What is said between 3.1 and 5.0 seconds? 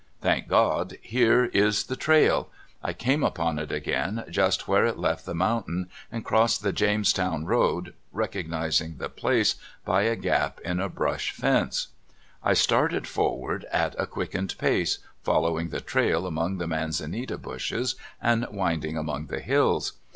upon it again just where it